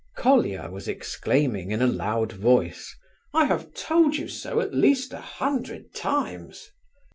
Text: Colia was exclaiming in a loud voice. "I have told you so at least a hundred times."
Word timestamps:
Colia 0.17 0.67
was 0.71 0.87
exclaiming 0.87 1.69
in 1.69 1.79
a 1.79 1.85
loud 1.85 2.31
voice. 2.31 2.97
"I 3.35 3.45
have 3.45 3.71
told 3.75 4.15
you 4.15 4.27
so 4.27 4.59
at 4.59 4.73
least 4.73 5.13
a 5.13 5.21
hundred 5.21 5.93
times." 5.93 6.71